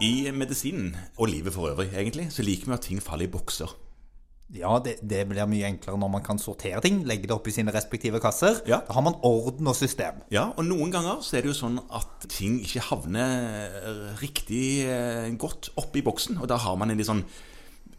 I 0.00 0.30
medisinen, 0.30 0.92
og 1.18 1.26
livet 1.26 1.52
for 1.52 1.72
øvrig, 1.72 1.90
egentlig, 1.90 2.28
så 2.30 2.44
liker 2.46 2.70
vi 2.70 2.74
at 2.76 2.84
ting 2.86 3.00
faller 3.02 3.26
i 3.26 3.30
bokser. 3.30 3.72
Ja, 4.54 4.78
det, 4.80 4.94
det 5.04 5.24
blir 5.28 5.48
mye 5.50 5.66
enklere 5.68 5.98
når 6.00 6.10
man 6.12 6.22
kan 6.24 6.38
sortere 6.40 6.80
ting, 6.80 7.02
legge 7.04 7.26
det 7.28 7.34
opp 7.34 7.50
i 7.50 7.52
sine 7.52 7.74
respektive 7.74 8.20
kasser. 8.22 8.62
Ja. 8.70 8.78
Da 8.86 8.94
har 8.96 9.04
man 9.04 9.18
orden 9.26 9.68
og 9.68 9.76
system. 9.76 10.22
Ja, 10.32 10.46
og 10.56 10.64
noen 10.64 10.94
ganger 10.94 11.18
så 11.24 11.36
er 11.36 11.44
det 11.44 11.50
jo 11.50 11.58
sånn 11.58 11.82
at 11.90 12.28
ting 12.32 12.56
ikke 12.62 12.86
havner 12.86 14.14
riktig 14.22 14.86
eh, 14.86 15.28
godt 15.36 15.72
oppi 15.82 16.04
boksen, 16.06 16.38
og 16.38 16.48
da 16.48 16.56
har 16.62 16.78
man 16.80 16.94
en 16.94 17.00
litt 17.00 17.10
sånn 17.10 17.26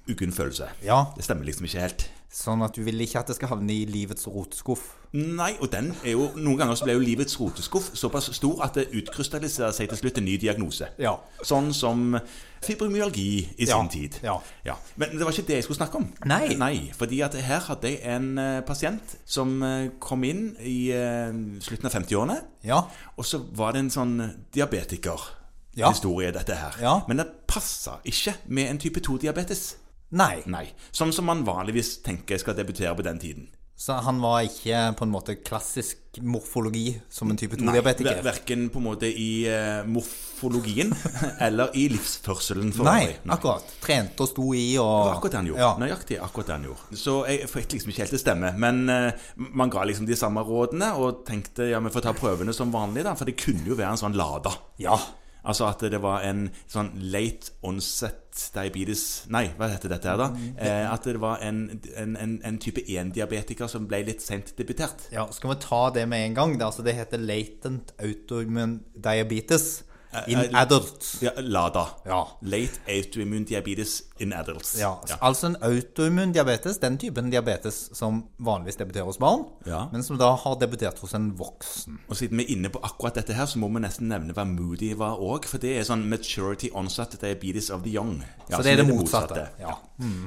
uggen 0.10 0.32
følelse. 0.36 0.70
Ja. 0.84 1.06
Det 1.16 1.24
stemmer 1.28 1.46
liksom 1.46 1.66
ikke 1.70 1.84
helt. 1.88 2.10
Sånn 2.30 2.62
at 2.62 2.76
du 2.78 2.84
vil 2.86 3.02
ikke 3.02 3.18
at 3.24 3.28
det 3.32 3.36
skal 3.40 3.50
havne 3.56 3.74
i 3.74 3.86
livets 3.90 4.28
roteskuff. 4.30 4.84
Nei, 5.18 5.56
og 5.64 5.72
den 5.74 5.88
er 6.06 6.12
jo 6.14 6.28
Noen 6.38 6.60
ganger 6.60 6.78
så 6.78 6.86
ble 6.86 6.94
jo 6.94 7.02
livets 7.02 7.34
roteskuff 7.42 7.88
såpass 7.98 8.28
stor 8.38 8.60
at 8.62 8.76
det 8.78 8.84
utkrystalliserer 8.94 9.74
seg 9.74 9.90
til 9.90 9.98
slutt 9.98 10.20
en 10.22 10.28
ny 10.30 10.36
diagnose. 10.38 10.92
Ja. 11.02 11.16
Sånn 11.42 11.72
som 11.74 12.14
fibromyalgi 12.62 13.56
i 13.58 13.66
Ja, 13.66 13.80
sin 13.80 13.90
tid. 13.90 14.20
ja. 14.22 14.36
ja. 14.68 14.76
Men 15.02 15.16
det 15.18 15.26
var 15.26 15.34
ikke 15.34 15.48
det 15.48 15.56
jeg 15.58 15.64
skulle 15.66 15.80
snakke 15.82 15.98
om. 16.04 16.06
Nei. 16.30 16.54
Nei, 16.62 16.92
fordi 16.94 17.24
at 17.26 17.34
her 17.34 17.66
hadde 17.66 17.90
jeg 17.96 18.04
en 18.06 18.30
eh, 18.38 18.62
pasient 18.68 19.18
som 19.26 19.58
eh, 19.66 19.90
kom 20.00 20.24
inn 20.30 20.52
i 20.62 20.92
eh, 20.94 21.34
slutten 21.66 21.90
av 21.90 21.98
50-årene. 21.98 22.38
Ja. 22.70 22.84
Og 23.18 23.26
så 23.26 23.42
var 23.58 23.74
det 23.74 23.88
en 23.88 23.94
sånn 23.98 24.16
Ja. 24.54 24.68
diabetikerhistorie, 24.70 26.32
dette 26.36 26.56
her. 26.62 26.78
Ja. 26.82 27.00
Men 27.08 27.18
det 27.24 27.28
passa 27.50 27.98
ikke 28.06 28.36
med 28.48 28.70
en 28.70 28.78
type 28.86 29.02
2-diabetes. 29.02 29.72
Nei. 30.12 30.42
Nei. 30.50 30.66
Sånn 30.92 31.14
som 31.14 31.28
man 31.30 31.44
vanligvis 31.46 32.00
tenker 32.06 32.40
skal 32.42 32.56
debutere 32.58 32.96
på 32.98 33.06
den 33.06 33.20
tiden. 33.22 33.48
Så 33.80 33.94
han 34.04 34.18
var 34.20 34.42
ikke 34.44 34.80
på 35.00 35.06
en 35.06 35.12
måte 35.14 35.38
klassisk 35.40 36.18
morfologi 36.20 36.98
som 37.08 37.30
en 37.32 37.38
type 37.40 37.56
2-diabetiker? 37.56 38.18
ver- 38.18 38.26
Verken 38.26 38.66
på 38.74 38.82
en 38.82 38.84
måte 38.90 39.08
i 39.08 39.46
uh, 39.48 39.86
morfologien 39.88 40.92
eller 41.48 41.72
i 41.80 41.86
livsførselen 41.94 42.74
for 42.76 42.90
Nei, 42.90 43.06
Nei, 43.24 43.38
akkurat. 43.38 43.70
Trente 43.80 44.26
og 44.26 44.32
sto 44.34 44.50
i 44.52 44.66
Det 44.74 44.82
og 44.84 45.06
var 45.06 45.14
akkurat 45.14 45.32
det 45.32 45.40
han 45.40 45.48
gjorde. 45.54 45.64
Ja. 45.64 45.70
Nøyaktig 45.80 46.20
akkurat 46.26 46.50
det 46.52 46.58
han 46.58 46.68
gjorde. 46.68 47.00
Så 47.06 47.16
jeg 47.32 47.48
fikk 47.54 47.78
liksom 47.78 47.94
ikke 47.94 48.04
helt 48.04 48.16
til 48.18 48.24
stemme. 48.26 48.52
Men 48.60 48.84
uh, 48.92 49.32
man 49.62 49.72
ga 49.72 49.86
liksom 49.88 50.10
de 50.12 50.20
samme 50.20 50.44
rådene 50.44 50.92
og 51.00 51.24
tenkte 51.30 51.70
ja, 51.72 51.80
vi 51.80 51.94
får 51.96 52.10
ta 52.10 52.16
prøvene 52.20 52.52
som 52.58 52.76
vanlig, 52.76 53.08
da. 53.08 53.16
For 53.16 53.32
det 53.32 53.38
kunne 53.40 53.64
jo 53.64 53.80
være 53.80 53.94
en 53.96 54.04
sånn 54.04 54.20
Lada. 54.20 54.52
Ja. 54.84 55.00
Altså 55.44 55.70
at 55.70 55.84
det 55.92 56.02
var 56.04 56.26
en 56.28 56.50
sånn 56.68 56.92
late 57.12 57.54
onset 57.66 58.42
diabetes 58.54 59.26
Nei, 59.32 59.50
hva 59.58 59.68
heter 59.72 59.92
dette 59.92 60.08
her, 60.12 60.20
da? 60.20 60.28
Eh, 60.60 60.86
at 60.88 61.08
det 61.08 61.20
var 61.20 61.42
en, 61.44 61.64
en, 61.98 62.16
en, 62.20 62.36
en 62.46 62.60
type 62.62 62.84
1-diabetiker 62.86 63.68
som 63.72 63.88
ble 63.90 64.04
litt 64.08 64.24
sent 64.24 64.54
debutert. 64.60 65.08
ja. 65.16 65.26
Skal 65.34 65.54
vi 65.54 65.60
ta 65.64 65.82
det 65.96 66.06
med 66.12 66.26
en 66.28 66.38
gang? 66.38 66.58
Det, 66.58 66.66
altså, 66.66 66.86
det 66.86 66.96
heter 66.98 67.22
latent 67.24 67.94
autoimmune 68.00 68.82
diabetes 68.96 69.84
in 70.28 70.38
eh, 70.40 70.50
adults. 70.62 71.18
Ja, 71.22 71.32
LADA. 71.38 71.84
Ja. 72.06 72.24
Late 72.42 72.80
autoimmune 72.90 73.46
diabetes 73.46 74.04
in 74.20 74.34
adults. 74.34 74.76
Ja, 74.80 74.96
Altså 75.22 75.48
en 75.48 75.56
autoimmun 75.62 76.32
diabetes, 76.34 76.78
den 76.82 76.98
typen 76.98 77.30
diabetes 77.32 77.90
som 77.94 78.24
vanligvis 78.40 78.76
debuterer 78.80 79.06
hos 79.06 79.18
barn, 79.22 79.46
Ja. 79.66 79.86
men 79.92 80.04
som 80.04 80.18
da 80.18 80.32
har 80.36 80.56
debutert 80.60 81.00
hos 81.00 81.14
en 81.14 81.30
voksen. 81.38 82.00
Og 82.10 82.18
siden 82.18 82.38
vi 82.38 82.44
er 82.44 82.56
inne 82.58 82.70
på 82.70 82.80
akkurat 82.84 83.16
dette 83.16 83.34
her, 83.34 83.46
så 83.46 83.60
må 83.60 83.70
vi 83.74 83.80
nesten 83.86 84.10
nevne 84.10 84.34
hva 84.34 84.46
Moody 84.50 84.94
var 84.98 85.18
òg. 85.22 85.46
For 85.46 85.58
det 85.62 85.78
er 85.78 85.84
sånn 85.88 86.08
maturity 86.10 86.70
onset 86.74 87.16
diabetes 87.22 87.70
of 87.70 87.84
the 87.84 87.90
young. 87.94 88.24
Ja, 88.50 88.58
Så 88.58 88.64
det 88.64 88.72
er 88.74 88.76
det, 88.82 88.88
det 88.88 88.96
motsatte, 88.96 89.48
ja. 89.60 89.76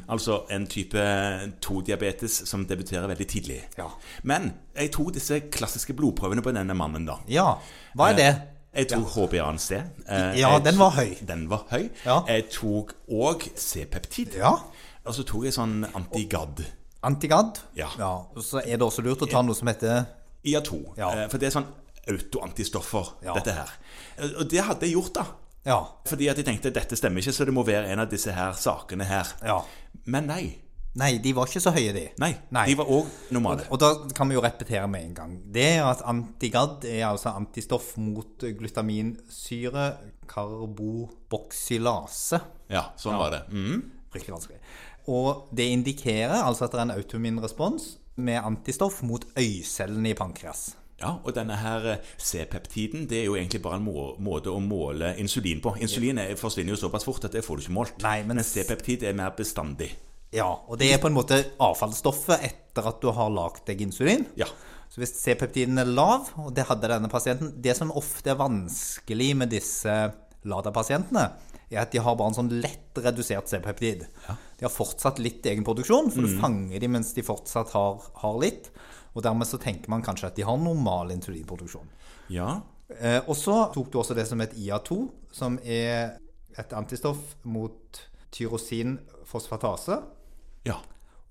Altså 0.08 0.44
en 0.50 0.67
type 0.67 0.98
2-diabetes 1.61 2.42
som 2.48 2.64
debuterer 2.69 3.06
veldig 3.11 3.27
tidlig. 3.28 3.61
Ja. 3.78 3.89
Men 4.22 4.52
jeg 4.77 4.92
tok 4.94 5.12
disse 5.17 5.41
klassiske 5.52 5.92
blodprøvene 5.98 6.42
på 6.44 6.52
denne 6.55 6.74
mannen, 6.78 7.06
da. 7.08 7.19
Ja, 7.28 7.55
hva 7.96 8.11
er 8.12 8.19
det? 8.19 8.33
Jeg 8.75 8.89
tok 8.89 9.06
HbA1c. 9.12 9.73
Eh, 10.09 10.39
Ja, 10.41 10.59
den 10.59 10.78
var 10.78 10.91
høy. 10.97 11.17
Den 11.28 11.48
var 11.51 11.67
høy. 11.70 11.91
Ja. 12.06 12.23
Jeg 12.28 12.47
tok 12.51 12.95
òg 13.11 13.42
C-peptid. 13.56 14.34
Ja. 14.39 14.55
Og 15.05 15.14
så 15.14 15.25
tok 15.29 15.45
jeg 15.45 15.52
sånn 15.52 15.85
antigad. 15.95 16.64
Antigad? 17.05 17.58
Ja. 17.77 17.89
Og 18.35 18.42
Så 18.42 18.58
er 18.64 18.77
det 18.79 18.80
også 18.86 19.02
lurt 19.02 19.20
å 19.23 19.29
ta 19.30 19.42
noe 19.42 19.55
som 19.55 19.69
heter 19.69 20.07
IA2. 20.45 20.96
Ja. 20.96 21.11
Eh, 21.24 21.29
For 21.29 21.39
det 21.39 21.48
er 21.51 21.61
sånn 21.61 21.67
autoantistoffer, 22.08 23.13
Ja. 23.23 23.35
dette 23.35 23.52
her. 23.52 23.69
Eh, 24.19 24.30
Og 24.39 24.48
det 24.48 24.61
hadde 24.64 24.80
jeg 24.86 24.95
gjort, 24.95 25.13
da. 25.14 25.25
Ja. 25.67 25.85
Fordi 26.07 26.29
at 26.30 26.36
jeg 26.36 26.45
tenkte 26.46 26.73
dette 26.73 26.96
stemmer 26.96 27.20
ikke, 27.20 27.33
så 27.33 27.45
det 27.45 27.55
må 27.55 27.64
være 27.64 27.86
en 27.92 27.98
av 28.01 28.08
disse 28.11 28.33
her 28.33 28.52
sakene 28.52 29.05
her. 29.05 29.27
ja. 29.45 29.61
Men 30.07 30.27
nei. 30.27 30.57
Nei, 31.01 31.14
de 31.25 31.30
var 31.33 31.47
ikke 31.48 31.61
så 31.64 31.70
høye, 31.73 31.92
de. 31.97 32.03
Nei. 32.20 32.35
Nei. 32.53 32.67
De 32.69 32.75
var 32.77 32.91
òg 32.92 33.07
normale. 33.33 33.64
Og 33.73 33.79
da 33.80 33.95
kan 34.14 34.29
vi 34.29 34.35
jo 34.36 34.42
repetere 34.45 34.85
med 34.92 35.07
en 35.07 35.14
gang. 35.17 35.30
Det 35.55 35.63
er 35.79 35.86
at 35.89 36.03
antigad 36.05 36.85
er 36.85 37.07
altså 37.08 37.33
antistoff 37.33 37.95
mot 37.97 38.45
glutaminsyre 38.58 39.86
karboboksylase. 40.29 42.41
Ja, 42.73 42.85
sånn 43.01 43.17
var 43.20 43.33
det. 43.35 43.41
Mm. 43.52 43.83
Riktig 44.13 44.35
vanskelig. 44.35 44.61
Og 45.08 45.48
det 45.57 45.67
indikerer 45.73 46.42
altså 46.45 46.67
at 46.69 46.75
det 46.77 46.81
er 46.83 46.86
en 46.91 46.95
autoimmun 46.98 47.41
respons 47.42 47.95
med 48.23 48.39
antistoff 48.45 49.01
mot 49.07 49.25
øycellene 49.41 50.13
i 50.13 50.19
pankreas. 50.19 50.75
Ja, 51.02 51.17
og 51.25 51.33
denne 51.35 51.57
her 51.58 51.86
eh, 51.97 52.02
C-peptiden 52.23 53.08
det 53.11 53.23
er 53.23 53.27
jo 53.27 53.35
egentlig 53.35 53.58
bare 53.64 53.81
en 53.81 53.86
må 53.89 54.13
måte 54.23 54.52
å 54.52 54.61
måle 54.63 55.14
insulin 55.19 55.58
på. 55.64 55.73
Insulin 55.83 56.20
er, 56.23 56.36
forsvinner 56.39 56.77
jo 56.77 56.83
såpass 56.85 57.07
fort 57.08 57.25
at 57.27 57.35
det 57.35 57.42
får 57.42 57.58
du 57.58 57.63
ikke 57.64 57.75
målt. 57.81 57.97
Nei, 58.05 58.20
men- 58.23 58.36
Men 58.39 58.47
C-peptid 58.47 59.02
er 59.02 59.17
mer 59.19 59.33
bestandig. 59.35 59.91
Ja, 60.33 60.48
og 60.67 60.79
det 60.81 60.89
er 60.93 61.01
på 61.01 61.11
en 61.11 61.17
måte 61.17 61.43
avfallsstoffet 61.61 62.45
etter 62.47 62.87
at 62.89 63.03
du 63.03 63.11
har 63.13 63.33
lagd 63.33 63.67
deg 63.69 63.83
insulin. 63.85 64.25
Ja. 64.39 64.48
Så 64.93 65.01
hvis 65.01 65.15
C-peptiden 65.17 65.81
er 65.81 65.89
lav, 65.89 66.31
og 66.41 66.53
det 66.57 66.67
hadde 66.69 66.91
denne 66.91 67.09
pasienten 67.09 67.55
Det 67.65 67.73
som 67.79 67.93
ofte 67.97 68.33
er 68.33 68.41
vanskelig 68.41 69.31
med 69.41 69.53
disse 69.53 69.93
LADA-pasientene, 70.48 71.27
er 71.73 71.81
at 71.81 71.93
de 71.95 72.01
har 72.05 72.17
bare 72.19 72.33
en 72.33 72.37
sånn 72.43 72.53
lett 72.61 73.01
redusert 73.01 73.48
C-peptid. 73.48 74.05
De 74.29 74.67
har 74.67 74.73
fortsatt 74.73 75.20
litt 75.23 75.45
egenproduksjon, 75.48 76.11
for 76.13 76.25
du 76.25 76.41
fanger 76.41 76.81
de 76.81 76.91
mens 76.93 77.14
de 77.17 77.25
fortsatt 77.25 77.73
har, 77.77 78.03
har 78.20 78.41
litt. 78.43 78.69
Og 79.13 79.25
dermed 79.25 79.49
så 79.49 79.61
tenker 79.61 79.93
man 79.93 80.05
kanskje 80.05 80.29
at 80.29 80.37
de 80.37 80.45
har 80.49 80.61
normal 80.61 81.13
insulinproduksjon. 81.14 81.89
Ja. 82.33 82.61
Eh, 82.93 83.20
og 83.25 83.37
så 83.37 83.67
tok 83.73 83.93
du 83.93 84.01
også 84.01 84.17
det 84.17 84.27
som 84.29 84.41
het 84.45 84.57
IA2, 84.57 84.99
som 85.33 85.57
er 85.64 86.19
et 86.61 86.73
antistoff 86.77 87.37
mot 87.49 88.03
tyrosinfosfatase. 88.33 90.01
Ja. 90.68 90.77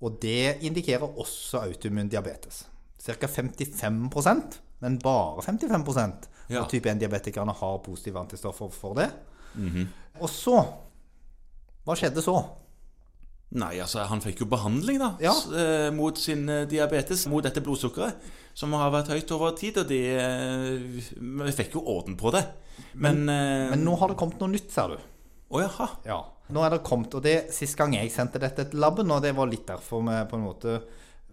Og 0.02 0.18
det 0.22 0.58
indikerer 0.66 1.06
også 1.18 1.62
autoimmun 1.68 2.08
diabetes. 2.10 2.64
Ca. 3.02 3.26
55% 3.26 4.58
men 4.82 4.98
bare 4.98 5.42
55 5.42 6.28
Ja. 6.50 6.60
av 6.64 6.68
type 6.70 6.88
1-diabetikerne 6.90 7.52
har 7.54 7.78
positive 7.84 8.18
antistoffer 8.18 8.68
for 8.74 8.94
det. 8.98 9.10
Mhm. 9.54 9.86
Og 10.20 10.28
så 10.28 10.64
Hva 11.84 11.94
skjedde 11.98 12.22
så? 12.22 12.36
Nei, 13.52 13.78
altså, 13.80 14.04
han 14.08 14.20
fikk 14.20 14.40
jo 14.40 14.46
behandling, 14.46 14.98
da. 14.98 15.10
Ja. 15.20 15.32
eh, 15.52 15.90
Mot 15.92 16.16
sin 16.18 16.48
eh, 16.48 16.64
diabetes, 16.64 17.26
mot 17.28 17.42
dette 17.44 17.60
blodsukkeret, 17.60 18.14
som 18.54 18.72
har 18.72 18.90
vært 18.94 19.08
høyt 19.12 19.30
over 19.34 19.50
tid. 19.58 19.76
Og 19.78 19.88
de, 19.88 19.98
eh, 20.16 20.78
Vi 21.20 21.52
fikk 21.52 21.74
jo 21.74 21.82
orden 21.84 22.16
på 22.16 22.30
det. 22.32 22.46
Men 22.94 23.28
eh, 23.28 23.70
Men 23.70 23.84
nå 23.84 23.96
har 23.98 24.08
det 24.08 24.16
kommet 24.16 24.38
noe 24.40 24.48
nytt, 24.48 24.70
ser 24.72 24.88
du. 24.88 24.96
Å 25.52 25.60
jaha. 25.60 25.86
Ja. 26.08 26.18
Nå 26.52 26.62
er 26.64 26.70
det 26.74 26.82
kommet, 26.84 27.14
og 27.14 27.22
det 27.24 27.36
sist 27.54 27.76
gang 27.78 27.92
jeg 27.96 28.10
sendte 28.12 28.40
dette 28.40 28.64
til 28.70 28.80
laben, 28.82 29.10
og 29.12 29.22
det 29.24 29.34
var 29.36 29.48
litt 29.50 29.66
derfor 29.68 30.02
vi 30.04 30.16
på 30.30 30.36
en 30.38 30.44
måte 30.46 30.78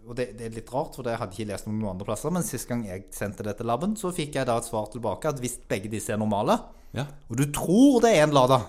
Og 0.09 0.15
det, 0.15 0.29
det 0.39 0.45
er 0.47 0.53
litt 0.55 0.69
rart, 0.73 0.95
for 0.95 1.03
det 1.05 1.17
hadde 1.19 1.35
jeg 1.35 1.43
ikke 1.45 1.51
lest 1.51 1.67
noen 1.67 1.83
andre 1.91 2.05
plasser, 2.07 2.31
men 2.33 2.41
sist 2.47 2.67
gang 2.69 2.79
jeg 2.87 3.03
sendte 3.13 3.43
det 3.45 3.57
til 3.59 3.67
laben, 3.69 3.91
så 3.99 4.09
fikk 4.15 4.37
jeg 4.39 4.47
da 4.47 4.55
et 4.57 4.65
svar 4.65 4.87
tilbake 4.89 5.29
at 5.29 5.39
hvis 5.43 5.57
begge 5.69 5.91
disse 5.91 6.09
er 6.15 6.17
normale, 6.17 6.55
Ja. 6.95 7.03
og 7.29 7.37
du 7.37 7.43
tror 7.53 7.99
det 8.01 8.15
er 8.17 8.23
en 8.23 8.33
Lada, 8.33 8.61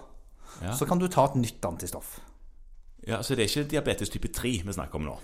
Ja. 0.61 0.75
så 0.77 0.84
kan 0.87 0.99
du 0.99 1.06
ta 1.09 1.25
et 1.25 1.37
nytt 1.37 1.65
antistoff. 1.65 2.19
ja, 3.06 3.22
Så 3.22 3.34
det 3.37 3.44
er 3.47 3.49
ikke 3.62 3.71
diabetes 3.71 4.11
type 4.11 4.28
3 4.28 4.62
vi 4.67 4.72
snakker 4.72 4.97
om 4.97 5.06
nå? 5.06 5.17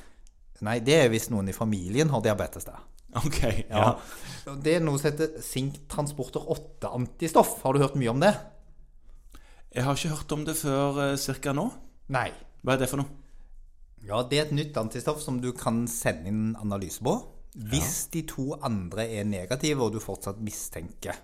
Nei, 0.63 0.79
det 0.81 0.95
er 1.05 1.09
hvis 1.11 1.29
noen 1.29 1.49
i 1.51 1.53
familien 1.53 2.09
har 2.09 2.23
diabetes 2.23 2.65
der. 2.65 2.79
Ok. 3.17 3.43
Ja. 3.69 3.99
ja. 4.47 4.55
Det 4.63 4.77
er 4.77 4.81
noe 4.81 4.97
som 4.99 5.11
heter 5.11 5.37
sinktransporter 5.43 6.41
8-antistoff. 6.41 7.61
Har 7.63 7.73
du 7.75 7.81
hørt 7.81 7.97
mye 7.97 8.11
om 8.15 8.21
det? 8.21 8.33
Jeg 9.77 9.85
har 9.85 9.99
ikke 9.99 10.15
hørt 10.15 10.33
om 10.33 10.45
det 10.47 10.57
før 10.57 10.95
ca. 10.97 11.07
cirka 11.21 11.53
nå. 11.53 11.67
Nei. 12.17 12.31
Hva 12.65 12.75
er 12.75 12.81
det 12.81 12.87
for 12.89 13.03
noe? 13.03 13.11
Ja, 14.07 14.23
det 14.25 14.39
er 14.39 14.47
et 14.47 14.55
nytt 14.57 14.79
antistoff 14.81 15.21
som 15.21 15.37
du 15.43 15.51
kan 15.53 15.83
sende 15.91 16.31
inn 16.31 16.55
analyse 16.57 17.05
på. 17.05 17.13
Hvis 17.57 18.07
de 18.15 18.23
to 18.29 18.55
andre 18.65 19.05
er 19.19 19.29
negative, 19.29 19.85
og 19.85 19.93
du 19.93 20.01
fortsatt 20.01 20.41
mistenker 20.41 21.19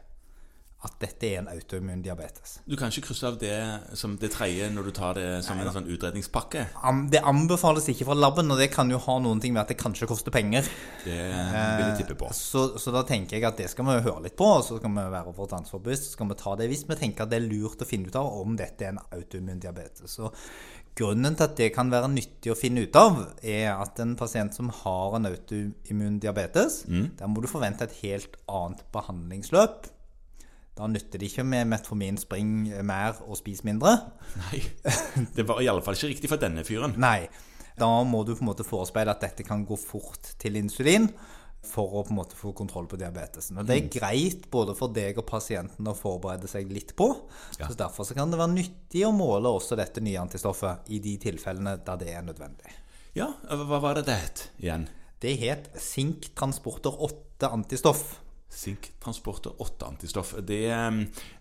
at 0.83 0.97
dette 0.99 1.29
er 1.29 1.39
en 1.39 1.49
autoimmun 1.53 2.01
diabetes. 2.03 2.57
Du 2.67 2.75
kan 2.79 2.91
ikke 2.91 3.07
krysse 3.07 3.29
av 3.29 3.37
det 3.39 3.55
som 3.99 4.17
det 4.19 4.33
tredje 4.35 4.67
når 4.75 4.89
du 4.89 4.93
tar 4.97 5.15
det 5.19 5.27
som 5.47 5.61
en 5.63 5.71
sånn 5.75 5.87
utredningspakke. 5.95 6.65
Det 7.13 7.21
anbefales 7.29 7.87
ikke 7.93 8.09
fra 8.09 8.17
laben, 8.19 8.51
og 8.51 8.59
det 8.59 8.67
kan 8.75 8.91
jo 8.91 8.99
ha 9.05 9.17
noen 9.23 9.43
ting 9.43 9.55
med 9.55 9.63
at 9.63 9.71
det 9.71 9.79
kanskje 9.79 10.11
koster 10.11 10.35
penger. 10.35 10.67
Det 11.05 11.21
vil 11.23 11.87
jeg 11.87 12.01
tippe 12.03 12.19
på. 12.19 12.33
Så, 12.35 12.65
så 12.83 12.95
da 12.95 13.05
tenker 13.07 13.39
jeg 13.39 13.47
at 13.47 13.63
det 13.63 13.71
skal 13.71 13.87
vi 13.87 14.01
høre 14.09 14.25
litt 14.27 14.37
på, 14.39 14.49
og 14.59 14.67
så 14.67 14.81
skal 14.81 14.95
vi 14.99 15.07
være 15.15 15.37
vårt 15.39 15.55
ansvar 15.61 15.85
bevisst. 15.87 16.11
Så 16.11 16.17
skal 16.17 16.33
vi 16.33 16.41
ta 16.43 16.57
det 16.59 16.69
hvis 16.73 16.85
vi 16.91 16.99
tenker 16.99 17.27
at 17.27 17.33
det 17.33 17.39
er 17.39 17.47
lurt 17.47 17.87
å 17.87 17.89
finne 17.89 18.11
ut 18.11 18.19
av 18.19 18.43
om 18.43 18.59
dette 18.59 18.89
er 18.89 18.97
en 18.97 19.03
autoimmun 19.15 19.63
diabetes. 19.63 20.19
Så 20.19 20.33
grunnen 20.99 21.39
til 21.39 21.47
at 21.47 21.57
det 21.63 21.71
kan 21.79 21.95
være 21.95 22.11
nyttig 22.13 22.51
å 22.53 22.59
finne 22.59 22.83
ut 22.85 22.99
av, 22.99 23.23
er 23.39 23.71
at 23.77 24.03
en 24.03 24.19
pasient 24.19 24.59
som 24.59 24.75
har 24.83 25.15
en 25.17 25.31
autoimmun 25.31 26.19
diabetes, 26.21 26.83
der 26.91 27.31
må 27.31 27.41
du 27.41 27.49
forvente 27.49 27.87
et 27.87 27.99
helt 28.03 28.35
annet 28.51 28.83
behandlingsløp. 28.93 29.87
Da 30.79 30.87
nytter 30.89 31.21
det 31.21 31.29
ikke 31.29 31.45
med 31.45 31.69
metformin, 31.69 32.17
spring 32.21 32.71
mer 32.89 33.19
og 33.27 33.37
spis 33.37 33.61
mindre. 33.67 33.93
Nei. 34.47 34.63
Det 35.37 35.45
var 35.49 35.61
iallfall 35.61 35.99
ikke 35.99 36.15
riktig 36.15 36.31
for 36.33 36.41
denne 36.41 36.65
fyren. 36.65 36.97
Nei. 37.01 37.27
Da 37.77 37.89
må 38.05 38.23
du 38.25 38.35
på 38.35 38.45
en 38.45 38.51
måte 38.51 38.67
forespeile 38.67 39.13
at 39.13 39.23
dette 39.25 39.45
kan 39.45 39.67
gå 39.69 39.77
fort 39.81 40.35
til 40.41 40.57
insulin 40.61 41.11
for 41.63 41.95
å 41.95 42.03
på 42.03 42.11
en 42.11 42.19
måte 42.19 42.37
få 42.37 42.51
kontroll 42.57 42.89
på 42.91 42.99
diabetesen. 42.99 43.61
Og 43.61 43.69
Det 43.69 43.77
er 43.77 43.91
greit 43.93 44.49
både 44.51 44.75
for 44.77 44.93
deg 44.93 45.21
og 45.21 45.29
pasienten 45.29 45.87
å 45.87 45.95
forberede 45.97 46.51
seg 46.51 46.73
litt 46.73 46.97
på. 46.99 47.09
Ja. 47.61 47.69
Så 47.69 47.77
Derfor 47.79 48.09
så 48.09 48.17
kan 48.19 48.33
det 48.33 48.41
være 48.41 48.57
nyttig 48.57 49.05
å 49.07 49.13
måle 49.15 49.53
også 49.53 49.79
dette 49.79 50.03
nye 50.03 50.21
antistoffet 50.21 50.91
i 50.91 50.99
de 51.05 51.15
tilfellene 51.23 51.77
der 51.85 52.01
det 52.01 52.11
er 52.17 52.27
nødvendig. 52.27 52.75
Ja, 53.15 53.29
hva 53.47 53.79
var 53.79 54.01
det 54.01 54.09
det 54.09 54.19
het 54.19 54.45
igjen? 54.59 54.89
Det 55.23 55.37
het 55.39 55.69
Sinktransporter 55.79 56.97
8 57.07 57.53
antistoff. 57.53 58.22
Sinktransporter 58.53 59.57
8 59.65 59.87
antistoff. 59.87 60.35
Det 60.45 60.69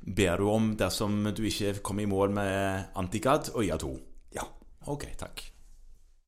ber 0.01 0.41
du 0.41 0.47
om 0.49 0.71
dersom 0.79 1.23
du 1.35 1.43
ikke 1.47 1.75
kommer 1.83 2.07
i 2.07 2.09
mål 2.11 2.33
med 2.39 2.95
Antigad 2.95 3.51
og 3.53 3.65
IA2. 3.67 3.93
Ja. 4.37 4.47
Ok, 4.89 5.05
takk. 5.19 5.50